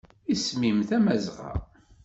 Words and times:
Isem-im 0.33 0.79
Tamazɣa. 0.87 1.51